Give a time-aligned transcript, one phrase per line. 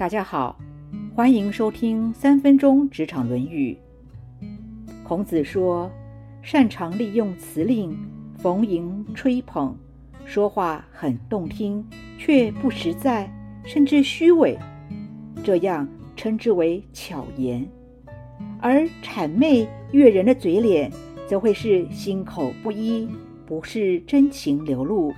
[0.00, 0.58] 大家好，
[1.14, 3.76] 欢迎收听三分钟职场论语。
[5.04, 5.90] 孔子说，
[6.40, 7.94] 擅长利用辞令
[8.38, 9.76] 逢迎吹捧，
[10.24, 11.84] 说话很动听，
[12.16, 13.30] 却不实在，
[13.62, 14.58] 甚至虚伪，
[15.44, 15.86] 这样
[16.16, 17.62] 称之为巧言；
[18.58, 20.90] 而谄媚悦人的嘴脸，
[21.28, 23.06] 则会是心口不一，
[23.44, 25.12] 不是真情流露，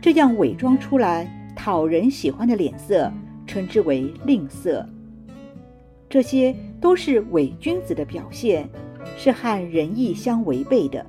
[0.00, 3.12] 这样伪装出来讨人喜欢的脸色。
[3.46, 4.84] 称之为吝啬，
[6.08, 8.68] 这些都是伪君子的表现，
[9.16, 11.04] 是和仁义相违背的。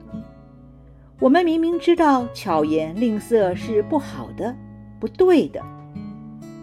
[1.20, 4.56] 我们明明知道巧言令色是不好的、
[5.00, 5.62] 不对的，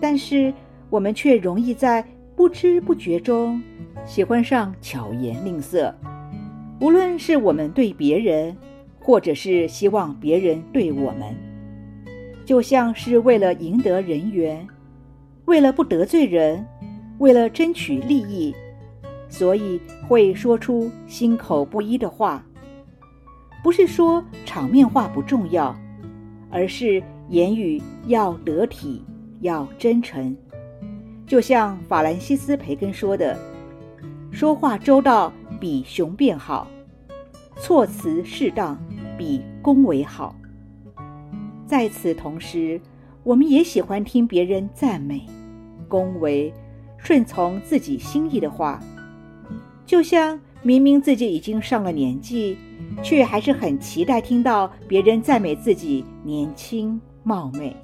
[0.00, 0.52] 但是
[0.90, 2.04] 我们却容易在
[2.36, 3.62] 不知不觉中
[4.04, 5.94] 喜欢上巧言令色。
[6.80, 8.56] 无论是我们对别人，
[9.00, 11.34] 或者是希望别人对我们，
[12.44, 14.66] 就像是为了赢得人缘。
[15.44, 16.64] 为了不得罪人，
[17.18, 18.54] 为了争取利益，
[19.28, 22.44] 所以会说出心口不一的话。
[23.62, 25.76] 不是说场面话不重要，
[26.48, 29.04] 而是言语要得体，
[29.40, 30.34] 要真诚。
[31.26, 33.36] 就像法兰西斯·培根说的
[34.30, 36.68] ：“说话周到比雄辩好，
[37.56, 38.80] 措辞适当
[39.18, 40.36] 比恭维好。”
[41.66, 42.80] 在此同时。
[43.24, 45.24] 我们也喜欢听别人赞美、
[45.88, 46.52] 恭维、
[46.98, 48.80] 顺从自己心意的话，
[49.84, 52.56] 就像明明自己已经上了年纪，
[53.02, 57.76] 却还是很期待听到别人赞美自己年轻貌美。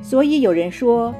[0.00, 1.14] 所以有人说，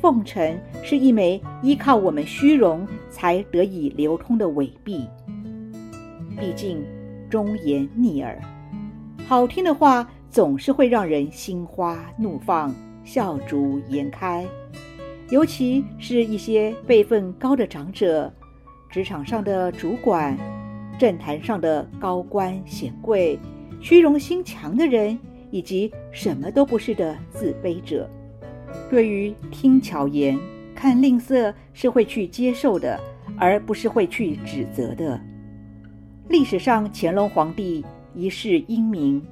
[0.00, 5.06] 奉承是一枚依靠我们虚荣才得以流通的伪币。
[6.38, 6.84] 毕竟
[7.30, 8.40] 忠言逆耳，
[9.26, 10.08] 好听的话。
[10.32, 14.46] 总是会让人心花怒放、笑逐颜开，
[15.32, 18.30] 尤其是一些辈分高的长者、
[18.90, 20.36] 职场上的主管、
[20.98, 23.38] 政坛上的高官显贵、
[23.80, 25.18] 虚荣心强的人，
[25.50, 28.06] 以及什么都不是的自卑者。
[28.90, 30.38] 对于听巧言、
[30.74, 33.00] 看吝啬，是会去接受的，
[33.38, 35.18] 而不是会去指责的。
[36.28, 37.82] 历史上，乾隆皇帝
[38.14, 39.22] 一世英明。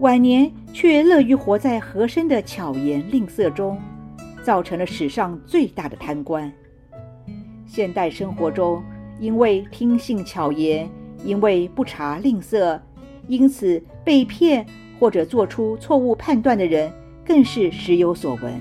[0.00, 3.80] 晚年却乐于活在和珅的巧言吝啬中，
[4.42, 6.52] 造成了史上最大的贪官。
[7.66, 8.82] 现代生活中，
[9.20, 10.88] 因为听信巧言，
[11.24, 12.78] 因为不察吝啬，
[13.28, 14.66] 因此被骗
[14.98, 16.92] 或者做出错误判断的人，
[17.24, 18.60] 更是时有所闻。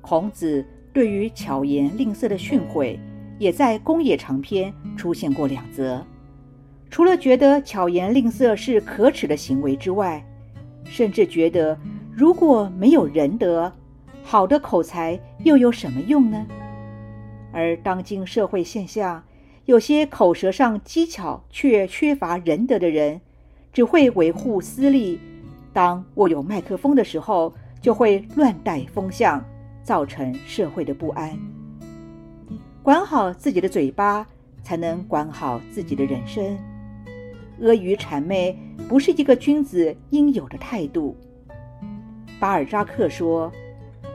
[0.00, 2.98] 孔子对于巧言令色的训诲，
[3.38, 6.04] 也在公冶长篇出现过两则。
[6.90, 10.24] 除了觉得巧言令色是可耻的行为之外，
[10.84, 11.76] 甚至觉得
[12.14, 13.72] 如果没有仁德，
[14.26, 16.46] 好的口才又有什么用呢？
[17.52, 19.22] 而当今社会现象，
[19.66, 23.20] 有些口舌上机巧却缺乏仁德的人，
[23.70, 25.20] 只会维护私利，
[25.72, 29.44] 当握有麦克风的时候，就会乱带风向，
[29.82, 31.38] 造成社会的不安。
[32.82, 34.26] 管好自己的嘴巴，
[34.62, 36.58] 才能管好自己的人生。
[37.60, 38.58] 阿谀谄媚
[38.88, 41.16] 不是一个君子应有的态度。
[42.40, 43.50] 巴尔扎克说：“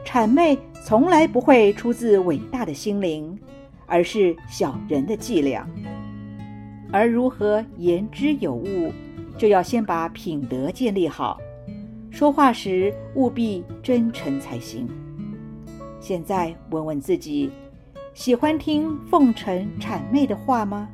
[0.04, 3.38] 谄媚从来不会出自伟大的心灵，
[3.86, 5.68] 而是小人的伎俩。
[6.92, 8.92] 而如何言之有物，
[9.38, 11.38] 就要先把品德建立好，
[12.10, 14.88] 说话时务必真诚才行。”
[16.00, 17.50] 现在问问自己，
[18.14, 20.88] 喜欢听奉承谄媚的话吗？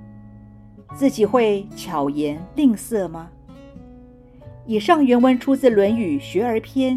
[0.95, 3.31] 自己会巧言令色吗？
[4.67, 6.97] 以上原文出自《论语·学而篇》。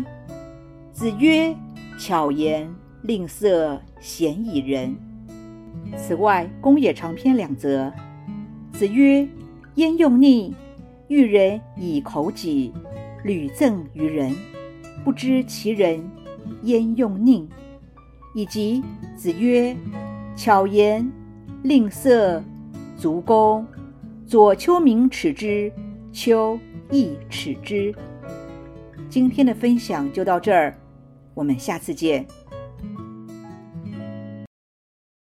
[0.91, 1.55] 子曰
[1.99, 4.95] ：“巧言令色，鲜矣仁。”
[5.97, 7.91] 此外，公冶长篇两则。
[8.71, 9.27] 子曰
[9.75, 10.53] ：“焉用佞？
[11.09, 12.71] 欲人以口己，
[13.25, 14.33] 屡赠于人，
[15.03, 16.01] 不知其人，
[16.63, 17.45] 焉用佞？”
[18.33, 18.81] 以及
[19.17, 19.75] 子曰
[20.37, 21.11] ：“巧言
[21.63, 22.41] 令色，
[22.95, 23.67] 足弓。”
[24.25, 25.69] 左丘明耻之，
[26.13, 26.57] 丘
[26.91, 27.93] 亦耻之。
[29.09, 30.77] 今天的分享就到这儿，
[31.39, 32.27] 我们下次见。